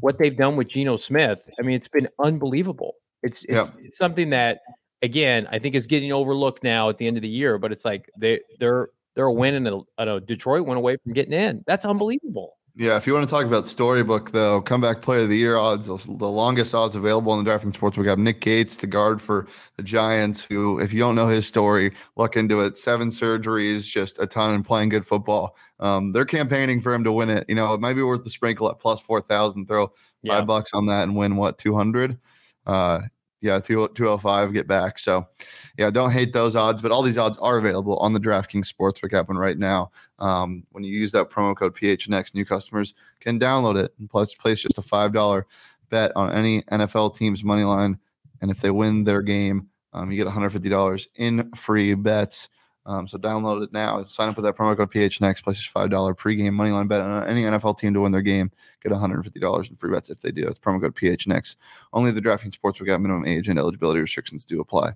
what 0.00 0.18
they've 0.18 0.36
done 0.36 0.56
with 0.56 0.68
Geno 0.68 0.96
Smith. 0.96 1.48
I 1.58 1.62
mean, 1.62 1.76
it's 1.76 1.88
been 1.88 2.08
unbelievable. 2.18 2.94
It's 3.22 3.44
it's, 3.44 3.74
yeah. 3.74 3.84
it's 3.84 3.96
something 3.96 4.30
that 4.30 4.60
again 5.02 5.46
I 5.50 5.58
think 5.58 5.74
is 5.74 5.86
getting 5.86 6.12
overlooked 6.12 6.64
now 6.64 6.88
at 6.88 6.98
the 6.98 7.06
end 7.06 7.16
of 7.16 7.22
the 7.22 7.28
year. 7.28 7.58
But 7.58 7.70
it's 7.70 7.84
like 7.84 8.10
they 8.18 8.40
they're 8.58 8.88
they're 9.14 9.26
a 9.26 9.32
win 9.32 9.54
and 9.54 9.68
a, 9.68 9.80
a 9.98 10.20
Detroit 10.20 10.66
went 10.66 10.78
away 10.78 10.96
from 10.96 11.12
getting 11.12 11.32
in. 11.32 11.62
That's 11.66 11.84
unbelievable. 11.84 12.56
Yeah, 12.76 12.96
if 12.96 13.06
you 13.06 13.12
want 13.12 13.22
to 13.22 13.30
talk 13.30 13.46
about 13.46 13.68
storybook 13.68 14.32
though, 14.32 14.60
comeback 14.60 15.00
player 15.00 15.20
of 15.20 15.28
the 15.28 15.36
year 15.36 15.56
odds, 15.56 15.86
the 15.86 15.92
longest 15.92 16.74
odds 16.74 16.96
available 16.96 17.38
in 17.38 17.44
the 17.44 17.48
DraftKings 17.48 17.76
sports. 17.76 17.96
We 17.96 18.08
have 18.08 18.18
Nick 18.18 18.40
Gates, 18.40 18.76
the 18.76 18.88
guard 18.88 19.22
for 19.22 19.46
the 19.76 19.82
Giants, 19.84 20.42
who, 20.42 20.80
if 20.80 20.92
you 20.92 20.98
don't 20.98 21.14
know 21.14 21.28
his 21.28 21.46
story, 21.46 21.94
look 22.16 22.34
into 22.36 22.62
it. 22.62 22.76
Seven 22.76 23.10
surgeries, 23.10 23.86
just 23.86 24.18
a 24.18 24.26
ton, 24.26 24.54
and 24.54 24.64
playing 24.64 24.88
good 24.88 25.06
football. 25.06 25.56
Um, 25.78 26.10
they're 26.10 26.24
campaigning 26.24 26.80
for 26.80 26.92
him 26.92 27.04
to 27.04 27.12
win 27.12 27.30
it. 27.30 27.44
You 27.48 27.54
know, 27.54 27.72
it 27.74 27.80
might 27.80 27.94
be 27.94 28.02
worth 28.02 28.24
the 28.24 28.30
sprinkle 28.30 28.68
at 28.68 28.80
plus 28.80 29.00
four 29.00 29.20
thousand. 29.20 29.68
Throw 29.68 29.92
yeah. 30.22 30.38
five 30.38 30.46
bucks 30.48 30.70
on 30.74 30.86
that 30.86 31.04
and 31.04 31.14
win 31.14 31.36
what 31.36 31.58
two 31.58 31.76
hundred. 31.76 32.18
Uh, 32.66 33.02
yeah, 33.44 33.60
205 33.60 34.54
get 34.54 34.66
back. 34.66 34.98
So, 34.98 35.28
yeah, 35.76 35.90
don't 35.90 36.10
hate 36.10 36.32
those 36.32 36.56
odds, 36.56 36.80
but 36.80 36.90
all 36.90 37.02
these 37.02 37.18
odds 37.18 37.36
are 37.38 37.58
available 37.58 37.98
on 37.98 38.14
the 38.14 38.18
DraftKings 38.18 38.72
Sportsbook 38.72 39.12
app. 39.12 39.28
And 39.28 39.38
right 39.38 39.58
now, 39.58 39.90
um, 40.18 40.64
when 40.72 40.82
you 40.82 40.98
use 40.98 41.12
that 41.12 41.28
promo 41.28 41.54
code 41.54 41.76
PHNX, 41.76 42.34
new 42.34 42.46
customers 42.46 42.94
can 43.20 43.38
download 43.38 43.76
it 43.76 43.92
and 43.98 44.08
plus 44.08 44.34
place 44.34 44.60
just 44.60 44.78
a 44.78 44.80
$5 44.80 45.42
bet 45.90 46.10
on 46.16 46.32
any 46.32 46.62
NFL 46.62 47.16
team's 47.16 47.44
money 47.44 47.64
line. 47.64 47.98
And 48.40 48.50
if 48.50 48.62
they 48.62 48.70
win 48.70 49.04
their 49.04 49.20
game, 49.20 49.68
um, 49.92 50.10
you 50.10 50.16
get 50.16 50.32
$150 50.32 51.06
in 51.16 51.52
free 51.52 51.92
bets. 51.92 52.48
Um, 52.86 53.08
so 53.08 53.16
download 53.16 53.62
it 53.62 53.72
now. 53.72 54.04
Sign 54.04 54.28
up 54.28 54.36
with 54.36 54.44
that 54.44 54.56
promo 54.56 54.76
code 54.76 54.92
PHNX. 54.92 55.42
Place 55.42 55.64
your 55.64 55.70
five 55.70 55.90
dollar 55.90 56.14
pregame 56.14 56.50
moneyline 56.50 56.86
bet 56.86 57.00
on 57.00 57.26
any 57.26 57.42
NFL 57.42 57.78
team 57.78 57.94
to 57.94 58.02
win 58.02 58.12
their 58.12 58.20
game. 58.20 58.50
Get 58.82 58.92
one 58.92 59.00
hundred 59.00 59.16
and 59.16 59.24
fifty 59.24 59.40
dollars 59.40 59.70
in 59.70 59.76
free 59.76 59.90
bets 59.90 60.10
if 60.10 60.20
they 60.20 60.30
do. 60.30 60.46
It's 60.46 60.58
promo 60.58 60.80
code 60.80 60.94
PHNX. 60.94 61.56
Only 61.94 62.10
the 62.10 62.20
DraftKings 62.20 62.58
Sportsbook 62.58 62.90
app 62.90 63.00
minimum 63.00 63.26
age 63.26 63.48
and 63.48 63.58
eligibility 63.58 64.00
restrictions 64.00 64.44
do 64.44 64.60
apply. 64.60 64.92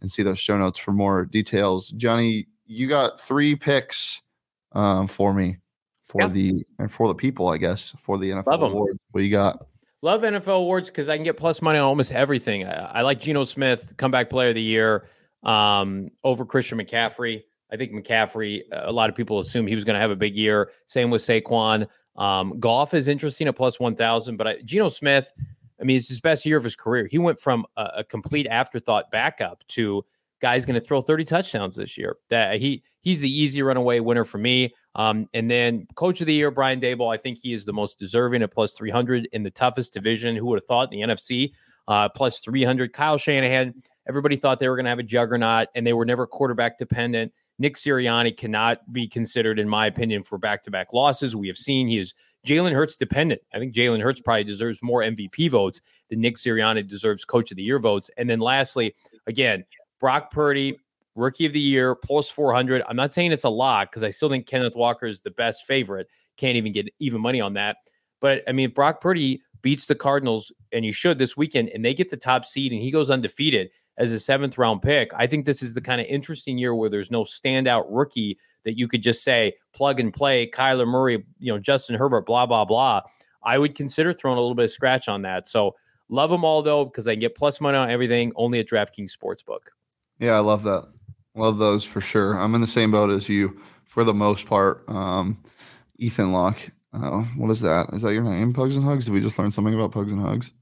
And 0.00 0.10
see 0.10 0.22
those 0.22 0.38
show 0.38 0.56
notes 0.56 0.78
for 0.78 0.92
more 0.92 1.24
details. 1.24 1.90
Johnny, 1.90 2.46
you 2.66 2.88
got 2.88 3.18
three 3.18 3.56
picks 3.56 4.22
um, 4.72 5.08
for 5.08 5.34
me 5.34 5.58
for 6.04 6.28
the 6.28 6.64
and 6.78 6.92
for 6.92 7.08
the 7.08 7.14
people, 7.14 7.48
I 7.48 7.56
guess, 7.56 7.94
for 7.98 8.18
the 8.18 8.30
NFL 8.30 8.46
Love 8.46 8.62
awards. 8.62 8.98
What 9.10 9.24
you 9.24 9.30
got? 9.30 9.66
Love 10.02 10.22
NFL 10.22 10.58
awards 10.58 10.90
because 10.90 11.08
I 11.08 11.16
can 11.16 11.24
get 11.24 11.36
plus 11.36 11.62
money 11.62 11.78
on 11.78 11.84
almost 11.84 12.12
everything. 12.12 12.66
I, 12.66 12.98
I 12.98 13.02
like 13.02 13.18
Geno 13.18 13.44
Smith, 13.44 13.96
comeback 13.96 14.30
player 14.30 14.50
of 14.50 14.54
the 14.54 14.62
year 14.62 15.08
um, 15.42 16.08
over 16.24 16.44
Christian 16.44 16.78
McCaffrey. 16.78 17.42
I 17.72 17.76
think 17.76 17.92
McCaffrey, 17.92 18.62
a 18.70 18.92
lot 18.92 19.08
of 19.08 19.16
people 19.16 19.38
assume 19.38 19.66
he 19.66 19.74
was 19.74 19.84
going 19.84 19.94
to 19.94 20.00
have 20.00 20.10
a 20.10 20.16
big 20.16 20.36
year. 20.36 20.70
Same 20.86 21.10
with 21.10 21.22
Saquon. 21.22 21.86
Um, 22.16 22.60
Goff 22.60 22.92
is 22.92 23.08
interesting 23.08 23.48
at 23.48 23.56
plus 23.56 23.80
1,000, 23.80 24.36
but 24.36 24.46
I, 24.46 24.56
Geno 24.62 24.90
Smith, 24.90 25.32
I 25.80 25.84
mean, 25.84 25.96
it's 25.96 26.08
his 26.08 26.20
best 26.20 26.44
year 26.44 26.58
of 26.58 26.64
his 26.64 26.76
career. 26.76 27.06
He 27.06 27.18
went 27.18 27.40
from 27.40 27.64
a, 27.76 27.88
a 27.98 28.04
complete 28.04 28.46
afterthought 28.46 29.10
backup 29.10 29.66
to 29.68 30.04
guy's 30.42 30.66
going 30.66 30.78
to 30.78 30.86
throw 30.86 31.00
30 31.00 31.24
touchdowns 31.24 31.76
this 31.76 31.96
year. 31.96 32.16
That 32.28 32.60
he 32.60 32.82
he's 33.00 33.20
the 33.20 33.30
easy 33.30 33.62
runaway 33.62 34.00
winner 34.00 34.24
for 34.24 34.38
me. 34.38 34.74
Um, 34.94 35.28
and 35.32 35.50
then 35.50 35.86
coach 35.94 36.20
of 36.20 36.26
the 36.26 36.34
year, 36.34 36.50
Brian 36.50 36.80
Daboll. 36.80 37.12
I 37.12 37.16
think 37.16 37.38
he 37.38 37.54
is 37.54 37.64
the 37.64 37.72
most 37.72 37.98
deserving 37.98 38.42
at 38.42 38.52
plus 38.52 38.74
300 38.74 39.28
in 39.32 39.42
the 39.42 39.50
toughest 39.50 39.94
division. 39.94 40.36
Who 40.36 40.46
would 40.46 40.58
have 40.58 40.66
thought 40.66 40.92
in 40.92 41.00
the 41.00 41.14
NFC? 41.14 41.52
Uh, 41.88 42.08
plus 42.10 42.40
300. 42.40 42.92
Kyle 42.92 43.16
Shanahan. 43.16 43.74
Everybody 44.08 44.36
thought 44.36 44.58
they 44.58 44.68
were 44.68 44.76
going 44.76 44.84
to 44.84 44.90
have 44.90 44.98
a 44.98 45.04
juggernaut, 45.04 45.68
and 45.74 45.86
they 45.86 45.92
were 45.92 46.04
never 46.04 46.26
quarterback 46.26 46.78
dependent. 46.78 47.32
Nick 47.58 47.76
Sirianni 47.76 48.36
cannot 48.36 48.92
be 48.92 49.06
considered, 49.06 49.58
in 49.58 49.68
my 49.68 49.86
opinion, 49.86 50.22
for 50.22 50.38
back 50.38 50.62
to 50.64 50.70
back 50.70 50.92
losses. 50.92 51.36
We 51.36 51.46
have 51.48 51.56
seen 51.56 51.86
he 51.86 51.98
is 51.98 52.14
Jalen 52.46 52.72
Hurts 52.72 52.96
dependent. 52.96 53.40
I 53.54 53.58
think 53.58 53.74
Jalen 53.74 54.02
Hurts 54.02 54.20
probably 54.20 54.44
deserves 54.44 54.82
more 54.82 55.02
MVP 55.02 55.50
votes 55.50 55.80
than 56.10 56.20
Nick 56.20 56.36
Sirianni 56.36 56.86
deserves 56.86 57.24
Coach 57.24 57.50
of 57.50 57.56
the 57.56 57.62
Year 57.62 57.78
votes. 57.78 58.10
And 58.16 58.28
then 58.28 58.40
lastly, 58.40 58.94
again, 59.26 59.64
Brock 60.00 60.32
Purdy, 60.32 60.76
Rookie 61.14 61.46
of 61.46 61.52
the 61.52 61.60
Year, 61.60 61.94
plus 61.94 62.28
400. 62.30 62.82
I'm 62.88 62.96
not 62.96 63.12
saying 63.12 63.32
it's 63.32 63.44
a 63.44 63.50
lot 63.50 63.90
because 63.90 64.02
I 64.02 64.10
still 64.10 64.28
think 64.28 64.46
Kenneth 64.46 64.74
Walker 64.74 65.06
is 65.06 65.20
the 65.20 65.30
best 65.30 65.64
favorite. 65.66 66.08
Can't 66.36 66.56
even 66.56 66.72
get 66.72 66.88
even 66.98 67.20
money 67.20 67.40
on 67.40 67.54
that. 67.54 67.76
But 68.20 68.42
I 68.48 68.52
mean, 68.52 68.70
Brock 68.70 69.00
Purdy 69.00 69.42
beats 69.60 69.86
the 69.86 69.94
Cardinals, 69.94 70.50
and 70.72 70.84
you 70.84 70.92
should 70.92 71.18
this 71.18 71.36
weekend, 71.36 71.68
and 71.68 71.84
they 71.84 71.94
get 71.94 72.10
the 72.10 72.16
top 72.16 72.44
seed, 72.44 72.72
and 72.72 72.82
he 72.82 72.90
goes 72.90 73.10
undefeated 73.10 73.70
as 73.98 74.12
a 74.12 74.18
seventh 74.18 74.58
round 74.58 74.82
pick. 74.82 75.10
I 75.14 75.26
think 75.26 75.44
this 75.44 75.62
is 75.62 75.74
the 75.74 75.80
kind 75.80 76.00
of 76.00 76.06
interesting 76.06 76.58
year 76.58 76.74
where 76.74 76.88
there's 76.88 77.10
no 77.10 77.24
standout 77.24 77.84
rookie 77.88 78.38
that 78.64 78.78
you 78.78 78.88
could 78.88 79.02
just 79.02 79.22
say 79.22 79.54
plug 79.72 80.00
and 80.00 80.12
play 80.12 80.48
Kyler 80.48 80.86
Murray, 80.86 81.24
you 81.38 81.52
know, 81.52 81.58
Justin 81.58 81.96
Herbert, 81.96 82.26
blah, 82.26 82.46
blah, 82.46 82.64
blah. 82.64 83.02
I 83.42 83.58
would 83.58 83.74
consider 83.74 84.12
throwing 84.12 84.38
a 84.38 84.40
little 84.40 84.54
bit 84.54 84.64
of 84.64 84.70
scratch 84.70 85.08
on 85.08 85.22
that. 85.22 85.48
So 85.48 85.74
love 86.08 86.30
them 86.30 86.44
all 86.44 86.62
though, 86.62 86.84
because 86.84 87.08
I 87.08 87.14
get 87.14 87.34
plus 87.34 87.60
money 87.60 87.76
on 87.76 87.90
everything 87.90 88.32
only 88.36 88.60
at 88.60 88.68
DraftKings 88.68 89.12
Sportsbook. 89.16 89.60
Yeah, 90.18 90.32
I 90.32 90.40
love 90.40 90.62
that. 90.64 90.88
Love 91.34 91.58
those 91.58 91.82
for 91.82 92.00
sure. 92.00 92.34
I'm 92.34 92.54
in 92.54 92.60
the 92.60 92.66
same 92.66 92.90
boat 92.90 93.10
as 93.10 93.28
you 93.28 93.60
for 93.84 94.04
the 94.04 94.14
most 94.14 94.46
part. 94.46 94.84
Um, 94.88 95.42
Ethan 95.98 96.32
Locke. 96.32 96.60
Uh, 96.92 97.22
what 97.36 97.50
is 97.50 97.60
that? 97.62 97.88
Is 97.94 98.02
that 98.02 98.12
your 98.12 98.22
name, 98.22 98.52
Pugs 98.52 98.76
and 98.76 98.84
Hugs? 98.84 99.06
Did 99.06 99.14
we 99.14 99.20
just 99.20 99.38
learn 99.38 99.50
something 99.50 99.74
about 99.74 99.92
Pugs 99.92 100.12
and 100.12 100.20
Hugs? 100.20 100.52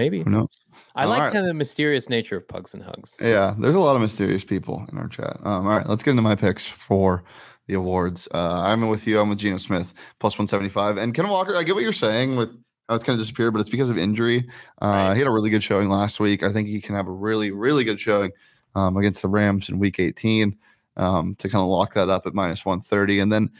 Maybe. 0.00 0.22
Who 0.22 0.30
knows? 0.30 0.62
I 0.94 1.04
like 1.04 1.20
right. 1.20 1.30
kind 1.30 1.44
of 1.44 1.50
the 1.50 1.58
mysterious 1.58 2.08
nature 2.08 2.38
of 2.38 2.48
pugs 2.48 2.72
and 2.72 2.82
hugs. 2.82 3.18
Yeah, 3.20 3.54
there's 3.58 3.74
a 3.74 3.80
lot 3.80 3.96
of 3.96 4.00
mysterious 4.00 4.42
people 4.42 4.82
in 4.90 4.96
our 4.96 5.08
chat. 5.08 5.36
Um, 5.44 5.66
all 5.66 5.76
right, 5.76 5.86
let's 5.86 6.02
get 6.02 6.12
into 6.12 6.22
my 6.22 6.34
picks 6.34 6.66
for 6.66 7.22
the 7.66 7.74
awards. 7.74 8.26
Uh, 8.32 8.62
I'm 8.62 8.88
with 8.88 9.06
you. 9.06 9.20
I'm 9.20 9.28
with 9.28 9.40
Geno 9.40 9.58
Smith, 9.58 9.92
plus 10.18 10.38
175. 10.38 10.96
And 10.96 11.12
Ken 11.12 11.28
Walker, 11.28 11.54
I 11.54 11.64
get 11.64 11.74
what 11.74 11.82
you're 11.82 11.92
saying 11.92 12.36
with 12.36 12.48
how 12.88 12.94
it's 12.94 13.04
kind 13.04 13.12
of 13.12 13.20
disappeared, 13.20 13.52
but 13.52 13.60
it's 13.60 13.68
because 13.68 13.90
of 13.90 13.98
injury. 13.98 14.48
Uh, 14.80 14.86
right. 14.86 15.12
He 15.12 15.18
had 15.18 15.28
a 15.28 15.32
really 15.32 15.50
good 15.50 15.62
showing 15.62 15.90
last 15.90 16.18
week. 16.18 16.42
I 16.42 16.50
think 16.50 16.68
he 16.68 16.80
can 16.80 16.94
have 16.94 17.06
a 17.06 17.12
really, 17.12 17.50
really 17.50 17.84
good 17.84 18.00
showing 18.00 18.30
um, 18.74 18.96
against 18.96 19.20
the 19.20 19.28
Rams 19.28 19.68
in 19.68 19.78
week 19.78 20.00
18 20.00 20.56
um, 20.96 21.34
to 21.34 21.48
kind 21.50 21.60
of 21.60 21.68
lock 21.68 21.92
that 21.92 22.08
up 22.08 22.26
at 22.26 22.32
minus 22.32 22.64
130. 22.64 23.18
And 23.20 23.30
then 23.30 23.50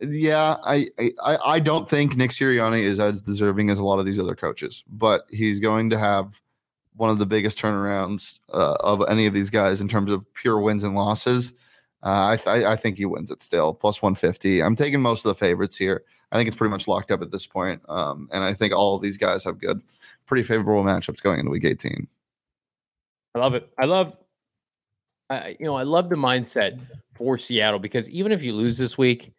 yeah, 0.00 0.56
I, 0.62 0.88
I 0.98 1.38
I 1.44 1.58
don't 1.60 1.88
think 1.88 2.16
Nick 2.16 2.30
Sirianni 2.30 2.82
is 2.82 3.00
as 3.00 3.22
deserving 3.22 3.70
as 3.70 3.78
a 3.78 3.82
lot 3.82 3.98
of 3.98 4.06
these 4.06 4.18
other 4.18 4.34
coaches, 4.34 4.84
but 4.88 5.26
he's 5.30 5.60
going 5.60 5.90
to 5.90 5.98
have 5.98 6.40
one 6.96 7.10
of 7.10 7.18
the 7.18 7.26
biggest 7.26 7.58
turnarounds 7.58 8.38
uh, 8.52 8.76
of 8.80 9.02
any 9.08 9.26
of 9.26 9.34
these 9.34 9.50
guys 9.50 9.80
in 9.80 9.88
terms 9.88 10.10
of 10.10 10.24
pure 10.34 10.60
wins 10.60 10.82
and 10.82 10.94
losses. 10.94 11.52
Uh, 12.02 12.36
I, 12.46 12.72
I 12.72 12.76
think 12.76 12.96
he 12.96 13.04
wins 13.04 13.30
it 13.30 13.42
still, 13.42 13.74
plus 13.74 14.00
150. 14.00 14.62
I'm 14.62 14.76
taking 14.76 15.00
most 15.00 15.24
of 15.24 15.30
the 15.30 15.34
favorites 15.34 15.76
here. 15.76 16.04
I 16.32 16.36
think 16.36 16.48
it's 16.48 16.56
pretty 16.56 16.70
much 16.70 16.88
locked 16.88 17.10
up 17.10 17.22
at 17.22 17.30
this 17.30 17.46
point. 17.46 17.82
Um, 17.88 18.28
and 18.32 18.44
I 18.44 18.54
think 18.54 18.74
all 18.74 18.96
of 18.96 19.02
these 19.02 19.16
guys 19.16 19.44
have 19.44 19.58
good, 19.58 19.80
pretty 20.26 20.42
favorable 20.42 20.84
matchups 20.84 21.22
going 21.22 21.40
into 21.40 21.50
week 21.50 21.64
18. 21.64 22.06
I 23.34 23.38
love 23.38 23.54
it. 23.54 23.68
I 23.78 23.84
love, 23.84 24.16
I, 25.30 25.56
you 25.58 25.66
know, 25.66 25.74
I 25.74 25.82
love 25.82 26.08
the 26.08 26.16
mindset 26.16 26.80
for 27.12 27.38
Seattle 27.38 27.78
because 27.78 28.08
even 28.10 28.32
if 28.32 28.42
you 28.42 28.52
lose 28.52 28.78
this 28.78 28.96
week, 28.96 29.32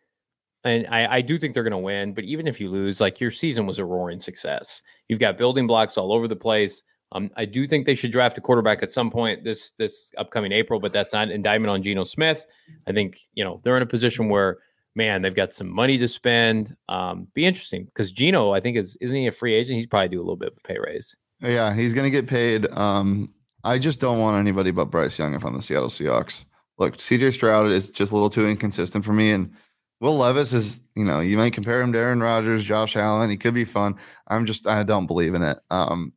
and 0.67 0.87
I, 0.87 1.17
I 1.17 1.21
do 1.21 1.37
think 1.37 1.53
they're 1.53 1.63
going 1.63 1.71
to 1.71 1.77
win, 1.77 2.13
but 2.13 2.23
even 2.23 2.47
if 2.47 2.59
you 2.59 2.69
lose, 2.69 3.01
like 3.01 3.19
your 3.19 3.31
season 3.31 3.65
was 3.65 3.79
a 3.79 3.85
roaring 3.85 4.19
success. 4.19 4.81
You've 5.07 5.19
got 5.19 5.37
building 5.37 5.67
blocks 5.67 5.97
all 5.97 6.13
over 6.13 6.27
the 6.27 6.35
place. 6.35 6.83
Um, 7.11 7.31
I 7.37 7.45
do 7.45 7.67
think 7.67 7.85
they 7.85 7.95
should 7.95 8.11
draft 8.11 8.37
a 8.37 8.41
quarterback 8.41 8.83
at 8.83 8.91
some 8.91 9.09
point 9.09 9.43
this 9.43 9.71
this 9.71 10.11
upcoming 10.17 10.51
April, 10.51 10.79
but 10.79 10.91
that's 10.91 11.13
not 11.13 11.31
indictment 11.31 11.71
on 11.71 11.81
Geno 11.81 12.03
Smith. 12.03 12.45
I 12.85 12.91
think 12.91 13.19
you 13.33 13.43
know 13.43 13.61
they're 13.63 13.77
in 13.77 13.83
a 13.83 13.87
position 13.87 14.29
where 14.29 14.57
man 14.95 15.21
they've 15.21 15.33
got 15.33 15.53
some 15.53 15.73
money 15.73 15.97
to 15.97 16.07
spend. 16.07 16.75
Um, 16.89 17.27
be 17.33 17.45
interesting 17.45 17.85
because 17.85 18.11
Geno, 18.11 18.51
I 18.51 18.59
think 18.59 18.75
is 18.75 18.97
isn't 18.99 19.17
he 19.17 19.27
a 19.27 19.31
free 19.31 19.53
agent? 19.53 19.77
He's 19.77 19.87
probably 19.87 20.09
do 20.09 20.19
a 20.19 20.23
little 20.25 20.35
bit 20.35 20.51
of 20.51 20.57
a 20.57 20.67
pay 20.67 20.77
raise. 20.79 21.15
Yeah, 21.41 21.73
he's 21.73 21.93
going 21.93 22.05
to 22.05 22.11
get 22.11 22.27
paid. 22.27 22.69
Um, 22.71 23.33
I 23.63 23.77
just 23.77 23.99
don't 23.99 24.19
want 24.19 24.37
anybody 24.37 24.71
but 24.71 24.85
Bryce 24.85 25.17
Young 25.17 25.33
if 25.33 25.45
I'm 25.45 25.53
the 25.53 25.61
Seattle 25.61 25.89
Seahawks. 25.89 26.43
Look, 26.77 26.97
CJ 26.97 27.33
Stroud 27.33 27.71
is 27.71 27.89
just 27.89 28.11
a 28.11 28.15
little 28.15 28.29
too 28.29 28.47
inconsistent 28.47 29.05
for 29.05 29.13
me, 29.13 29.31
and 29.31 29.51
Will 29.99 30.17
Levis 30.17 30.53
is, 30.53 30.79
you 30.95 31.03
know, 31.03 31.19
you 31.19 31.37
might 31.37 31.53
compare 31.53 31.81
him 31.81 31.91
to 31.93 31.99
Aaron 31.99 32.21
Rodgers, 32.21 32.63
Josh 32.63 32.95
Allen. 32.95 33.29
He 33.29 33.37
could 33.37 33.53
be 33.53 33.65
fun. 33.65 33.95
I'm 34.27 34.45
just, 34.45 34.67
I 34.67 34.83
don't 34.83 35.07
believe 35.07 35.33
in 35.33 35.41
it. 35.41 35.57
Um, 35.71 36.13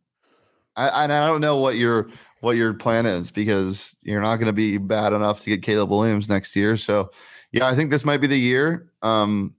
I, 0.76 1.04
I 1.04 1.06
don't 1.06 1.40
know 1.40 1.56
what 1.56 1.76
your 1.76 2.08
what 2.40 2.56
your 2.56 2.72
plan 2.72 3.04
is 3.04 3.30
because 3.30 3.94
you're 4.02 4.22
not 4.22 4.36
going 4.36 4.46
to 4.46 4.52
be 4.52 4.78
bad 4.78 5.12
enough 5.12 5.42
to 5.42 5.50
get 5.50 5.62
Caleb 5.62 5.90
Williams 5.90 6.28
next 6.28 6.56
year. 6.56 6.76
So, 6.76 7.10
yeah, 7.52 7.66
I 7.66 7.74
think 7.74 7.90
this 7.90 8.04
might 8.04 8.18
be 8.18 8.26
the 8.26 8.38
year. 8.38 8.90
Um, 9.02 9.54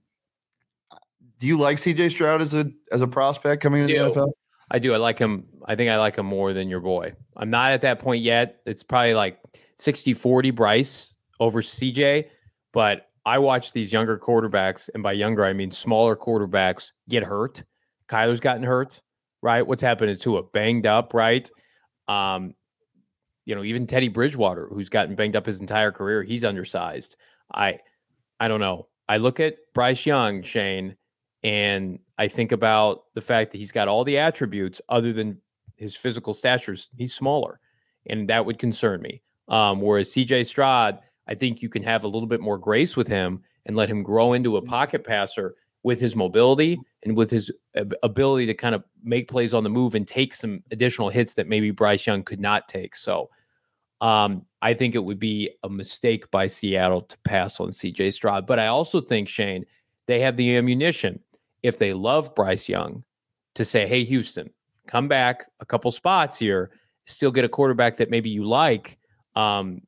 do 1.38 1.46
you 1.46 1.58
like 1.58 1.78
CJ 1.78 2.10
Stroud 2.10 2.40
as 2.40 2.54
a 2.54 2.70
as 2.90 3.02
a 3.02 3.06
prospect 3.06 3.62
coming 3.62 3.82
into 3.82 3.94
the 3.94 4.00
NFL? 4.00 4.32
I 4.70 4.78
do. 4.78 4.94
I 4.94 4.96
like 4.96 5.18
him. 5.18 5.46
I 5.66 5.76
think 5.76 5.90
I 5.90 5.98
like 5.98 6.16
him 6.16 6.26
more 6.26 6.52
than 6.52 6.68
your 6.68 6.80
boy. 6.80 7.14
I'm 7.36 7.50
not 7.50 7.72
at 7.72 7.82
that 7.82 7.98
point 7.98 8.22
yet. 8.22 8.60
It's 8.64 8.82
probably 8.82 9.14
like 9.14 9.38
60 9.76 10.14
40 10.14 10.50
Bryce 10.50 11.14
over 11.40 11.60
CJ, 11.60 12.28
but 12.72 13.10
I 13.24 13.38
watch 13.38 13.72
these 13.72 13.92
younger 13.92 14.18
quarterbacks, 14.18 14.90
and 14.94 15.02
by 15.02 15.12
younger, 15.12 15.44
I 15.44 15.52
mean 15.52 15.70
smaller 15.70 16.16
quarterbacks 16.16 16.92
get 17.08 17.22
hurt. 17.22 17.62
Kyler's 18.08 18.40
gotten 18.40 18.62
hurt 18.62 19.00
right? 19.42 19.66
What's 19.66 19.82
happening 19.82 20.16
to 20.16 20.38
it? 20.38 20.52
Banged 20.52 20.86
up, 20.86 21.12
right? 21.12 21.50
Um, 22.08 22.54
you 23.44 23.54
know, 23.54 23.64
even 23.64 23.86
Teddy 23.86 24.08
Bridgewater, 24.08 24.68
who's 24.68 24.88
gotten 24.88 25.16
banged 25.16 25.36
up 25.36 25.44
his 25.44 25.60
entire 25.60 25.90
career, 25.90 26.22
he's 26.22 26.44
undersized. 26.44 27.16
I 27.52 27.78
I 28.40 28.48
don't 28.48 28.60
know. 28.60 28.88
I 29.08 29.16
look 29.18 29.40
at 29.40 29.56
Bryce 29.74 30.06
Young, 30.06 30.42
Shane, 30.42 30.96
and 31.42 31.98
I 32.18 32.28
think 32.28 32.52
about 32.52 33.04
the 33.14 33.20
fact 33.20 33.50
that 33.50 33.58
he's 33.58 33.72
got 33.72 33.88
all 33.88 34.04
the 34.04 34.16
attributes 34.16 34.80
other 34.88 35.12
than 35.12 35.38
his 35.76 35.96
physical 35.96 36.32
stature. 36.32 36.76
He's 36.96 37.12
smaller, 37.12 37.58
and 38.06 38.28
that 38.30 38.46
would 38.46 38.58
concern 38.58 39.02
me. 39.02 39.22
Um, 39.48 39.80
whereas 39.80 40.10
CJ 40.10 40.46
Stroud, 40.46 41.00
I 41.26 41.34
think 41.34 41.62
you 41.62 41.68
can 41.68 41.82
have 41.82 42.04
a 42.04 42.08
little 42.08 42.26
bit 42.26 42.40
more 42.40 42.58
grace 42.58 42.96
with 42.96 43.06
him 43.06 43.42
and 43.66 43.76
let 43.76 43.88
him 43.88 44.02
grow 44.02 44.32
into 44.32 44.56
a 44.56 44.62
pocket 44.62 45.04
passer 45.04 45.54
with 45.84 46.00
his 46.00 46.14
mobility 46.14 46.78
and 47.04 47.16
with 47.16 47.30
his 47.30 47.50
ability 48.02 48.46
to 48.46 48.54
kind 48.54 48.74
of 48.74 48.84
make 49.02 49.28
plays 49.28 49.54
on 49.54 49.64
the 49.64 49.70
move 49.70 49.94
and 49.94 50.06
take 50.06 50.32
some 50.34 50.62
additional 50.70 51.08
hits 51.08 51.34
that 51.34 51.48
maybe 51.48 51.70
Bryce 51.70 52.06
Young 52.06 52.22
could 52.22 52.40
not 52.40 52.68
take. 52.68 52.94
So 52.94 53.30
um, 54.00 54.44
I 54.60 54.74
think 54.74 54.94
it 54.94 55.04
would 55.04 55.18
be 55.18 55.50
a 55.62 55.68
mistake 55.68 56.30
by 56.30 56.46
Seattle 56.46 57.02
to 57.02 57.16
pass 57.24 57.60
on 57.60 57.68
CJ 57.68 58.12
Stroud. 58.12 58.46
But 58.46 58.58
I 58.58 58.68
also 58.68 59.00
think, 59.00 59.28
Shane, 59.28 59.64
they 60.06 60.20
have 60.20 60.36
the 60.36 60.56
ammunition 60.56 61.20
if 61.62 61.78
they 61.78 61.92
love 61.92 62.34
Bryce 62.34 62.68
Young 62.68 63.04
to 63.54 63.64
say, 63.64 63.86
hey, 63.86 64.04
Houston, 64.04 64.50
come 64.86 65.08
back 65.08 65.44
a 65.60 65.66
couple 65.66 65.90
spots 65.90 66.38
here, 66.38 66.70
still 67.06 67.30
get 67.30 67.44
a 67.44 67.48
quarterback 67.48 67.96
that 67.96 68.10
maybe 68.10 68.30
you 68.30 68.44
like. 68.44 68.98
Um, 69.36 69.82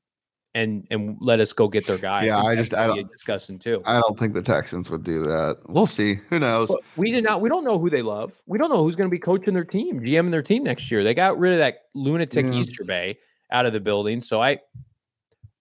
and 0.55 0.87
and 0.91 1.17
let 1.21 1.41
us 1.41 1.53
go 1.53 1.69
get 1.69 1.87
their 1.87 1.99
guy. 1.99 2.25
Yeah, 2.25 2.39
I, 2.39 2.53
I 2.53 2.57
just 2.57 2.75
I 2.75 2.87
don't 2.87 3.11
discussing 3.11 3.59
too. 3.59 3.83
I 3.85 4.01
don't 4.01 4.19
think 4.19 4.35
the 4.35 4.43
Texans 4.43 4.91
would 4.91 5.03
do 5.03 5.23
that. 5.23 5.59
We'll 5.67 5.87
see. 5.87 6.21
Who 6.31 6.39
knows? 6.39 6.69
But 6.69 6.81
we 6.97 7.11
did 7.11 7.25
not. 7.25 7.41
We 7.41 7.49
don't 7.49 7.65
know 7.65 7.79
who 7.79 7.91
they 7.91 8.03
love. 8.03 8.41
We 8.47 8.59
don't 8.59 8.71
know 8.71 8.83
who's 8.83 8.97
going 8.97 9.09
to 9.09 9.15
be 9.15 9.19
coaching 9.19 9.55
their 9.55 9.65
team, 9.65 10.01
GM 10.01 10.31
their 10.31 10.43
team 10.43 10.63
next 10.63 10.91
year. 10.91 11.03
They 11.03 11.15
got 11.15 11.39
rid 11.39 11.53
of 11.53 11.59
that 11.59 11.87
lunatic 11.95 12.47
yeah. 12.47 12.53
Easterby 12.53 13.17
out 13.51 13.67
of 13.67 13.73
the 13.73 13.81
building. 13.81 14.21
So 14.21 14.43
I, 14.43 14.59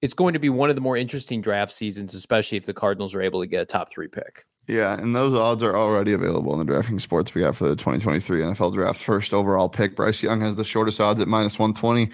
it's 0.01 0.13
going 0.13 0.33
to 0.33 0.39
be 0.39 0.49
one 0.49 0.69
of 0.69 0.75
the 0.75 0.81
more 0.81 0.97
interesting 0.97 1.41
draft 1.41 1.73
seasons, 1.73 2.13
especially 2.13 2.57
if 2.57 2.65
the 2.65 2.73
Cardinals 2.73 3.15
are 3.15 3.21
able 3.21 3.41
to 3.41 3.47
get 3.47 3.61
a 3.61 3.65
top 3.65 3.89
three 3.89 4.07
pick. 4.07 4.45
Yeah, 4.65 4.97
and 4.97 5.13
those 5.13 5.33
odds 5.33 5.61
are 5.61 5.75
already 5.75 6.13
available 6.13 6.57
in 6.57 6.65
the 6.65 6.71
DraftKings 6.71 7.01
Sports 7.01 7.33
we 7.33 7.41
got 7.41 7.53
for 7.53 7.67
the 7.67 7.75
2023 7.75 8.41
NFL 8.41 8.73
Draft. 8.73 9.03
First 9.03 9.33
overall 9.33 9.67
pick, 9.67 9.93
Bryce 9.93 10.23
Young 10.23 10.39
has 10.39 10.55
the 10.55 10.63
shortest 10.63 11.01
odds 11.01 11.19
at 11.19 11.27
minus 11.27 11.59
120. 11.59 12.05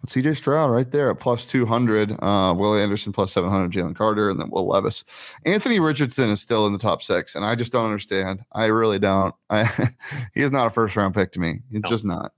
But 0.00 0.10
CJ 0.10 0.36
Stroud 0.36 0.70
right 0.70 0.88
there 0.88 1.10
at 1.10 1.18
plus 1.18 1.44
200. 1.46 2.12
Uh, 2.12 2.54
Will 2.56 2.76
Anderson 2.76 3.12
plus 3.12 3.32
700. 3.32 3.72
Jalen 3.72 3.96
Carter, 3.96 4.30
and 4.30 4.40
then 4.40 4.50
Will 4.50 4.68
Levis. 4.68 5.02
Anthony 5.46 5.80
Richardson 5.80 6.30
is 6.30 6.40
still 6.40 6.68
in 6.68 6.72
the 6.72 6.78
top 6.78 7.02
six, 7.02 7.34
and 7.34 7.44
I 7.44 7.56
just 7.56 7.72
don't 7.72 7.86
understand. 7.86 8.40
I 8.52 8.66
really 8.66 9.00
don't. 9.00 9.34
I 9.50 9.64
he 10.32 10.42
is 10.42 10.52
not 10.52 10.68
a 10.68 10.70
first 10.70 10.94
round 10.94 11.12
pick 11.12 11.32
to 11.32 11.40
me. 11.40 11.58
He's 11.72 11.82
no. 11.82 11.88
just 11.88 12.04
not. 12.04 12.32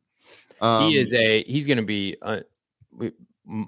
Um, 0.63 0.89
he 0.89 0.97
is 0.97 1.13
a. 1.13 1.43
He's 1.43 1.67
going 1.67 1.77
to 1.77 1.85
be. 1.85 2.17
Uh, 2.23 2.41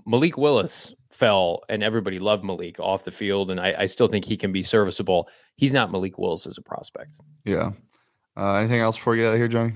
Malik 0.07 0.37
Willis 0.37 0.95
fell, 1.11 1.63
and 1.69 1.83
everybody 1.83 2.19
loved 2.19 2.45
Malik 2.45 2.79
off 2.79 3.05
the 3.05 3.11
field, 3.11 3.51
and 3.51 3.59
I, 3.61 3.75
I, 3.79 3.87
still 3.87 4.09
think 4.09 4.25
he 4.25 4.37
can 4.37 4.53
be 4.53 4.63
serviceable. 4.63 5.29
He's 5.57 5.73
not 5.73 5.91
Malik 5.91 6.19
Willis 6.19 6.47
as 6.47 6.59
a 6.59 6.63
prospect. 6.63 7.19
Yeah. 7.45 7.71
Uh, 8.37 8.55
anything 8.55 8.81
else 8.81 8.97
before 8.97 9.13
we 9.13 9.19
get 9.19 9.29
out 9.29 9.33
of 9.33 9.39
here, 9.39 9.49
Johnny? 9.49 9.73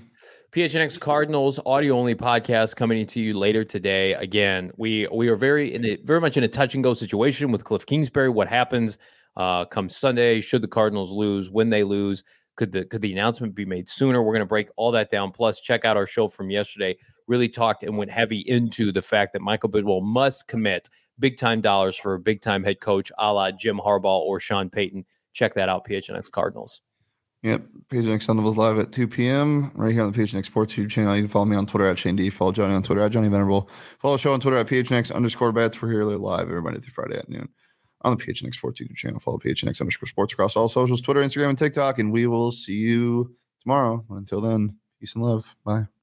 PHNX 0.52 1.00
Cardinals 1.00 1.58
audio 1.66 1.98
only 1.98 2.14
podcast 2.14 2.76
coming 2.76 3.04
to 3.06 3.20
you 3.20 3.36
later 3.36 3.64
today. 3.64 4.14
Again, 4.14 4.70
we 4.76 5.08
we 5.12 5.26
are 5.28 5.34
very 5.34 5.74
in 5.74 5.84
a, 5.84 5.96
very 6.04 6.20
much 6.20 6.36
in 6.36 6.44
a 6.44 6.48
touch 6.48 6.74
and 6.74 6.84
go 6.84 6.94
situation 6.94 7.50
with 7.50 7.64
Cliff 7.64 7.84
Kingsbury. 7.84 8.28
What 8.28 8.46
happens 8.46 8.96
uh, 9.36 9.64
come 9.64 9.88
Sunday? 9.88 10.40
Should 10.40 10.62
the 10.62 10.68
Cardinals 10.68 11.10
lose? 11.10 11.50
When 11.50 11.70
they 11.70 11.82
lose? 11.82 12.22
Could 12.54 12.70
the 12.70 12.84
could 12.84 13.02
the 13.02 13.10
announcement 13.10 13.56
be 13.56 13.64
made 13.64 13.88
sooner? 13.88 14.22
We're 14.22 14.32
going 14.32 14.40
to 14.40 14.46
break 14.46 14.68
all 14.76 14.92
that 14.92 15.10
down. 15.10 15.32
Plus, 15.32 15.60
check 15.60 15.84
out 15.84 15.96
our 15.96 16.06
show 16.06 16.28
from 16.28 16.50
yesterday 16.50 16.96
really 17.26 17.48
talked 17.48 17.82
and 17.82 17.96
went 17.96 18.10
heavy 18.10 18.40
into 18.40 18.92
the 18.92 19.02
fact 19.02 19.32
that 19.32 19.42
Michael 19.42 19.70
Bidwill 19.70 20.02
must 20.02 20.48
commit 20.48 20.88
big 21.18 21.36
time 21.36 21.60
dollars 21.60 21.96
for 21.96 22.14
a 22.14 22.18
big 22.18 22.40
time 22.40 22.64
head 22.64 22.80
coach 22.80 23.10
a 23.18 23.32
la 23.32 23.50
Jim 23.50 23.78
Harbaugh 23.78 24.20
or 24.20 24.40
Sean 24.40 24.68
Payton. 24.68 25.04
Check 25.32 25.54
that 25.54 25.68
out, 25.68 25.86
PHNX 25.86 26.30
Cardinals. 26.30 26.80
Yep. 27.42 27.62
PHNX 27.92 28.22
Sun 28.22 28.42
live 28.42 28.78
at 28.78 28.90
2 28.90 29.06
p.m. 29.06 29.70
right 29.74 29.92
here 29.92 30.02
on 30.02 30.10
the 30.10 30.18
PHNX 30.18 30.46
Sports 30.46 30.74
YouTube 30.74 30.90
channel. 30.90 31.14
You 31.14 31.22
can 31.22 31.28
follow 31.28 31.44
me 31.44 31.56
on 31.56 31.66
Twitter 31.66 31.86
at 31.86 31.98
Shane 31.98 32.16
D. 32.16 32.30
Follow 32.30 32.52
Johnny 32.52 32.72
on 32.72 32.82
Twitter 32.82 33.02
at 33.02 33.12
Johnny 33.12 33.28
Venerable. 33.28 33.68
Follow 34.00 34.14
the 34.14 34.18
show 34.18 34.32
on 34.32 34.40
Twitter 34.40 34.56
at 34.56 34.66
PHNX 34.66 35.14
underscore 35.14 35.52
bets. 35.52 35.82
We're 35.82 35.90
here 35.90 36.04
live 36.04 36.48
every 36.48 36.62
Monday 36.62 36.80
through 36.80 36.94
Friday 36.94 37.18
at 37.18 37.28
noon 37.28 37.46
on 38.00 38.16
the 38.16 38.24
PHNX 38.24 38.54
Sports 38.54 38.80
YouTube 38.80 38.96
channel. 38.96 39.20
Follow 39.20 39.38
PHNX 39.38 39.80
underscore 39.80 40.06
sports 40.06 40.32
across 40.32 40.56
all 40.56 40.70
socials, 40.70 41.02
Twitter, 41.02 41.20
Instagram, 41.22 41.50
and 41.50 41.58
TikTok. 41.58 41.98
And 41.98 42.10
we 42.10 42.26
will 42.26 42.50
see 42.50 42.76
you 42.76 43.36
tomorrow. 43.60 44.02
Until 44.08 44.40
then, 44.40 44.78
peace 44.98 45.14
and 45.14 45.22
love. 45.22 45.44
Bye. 45.66 45.93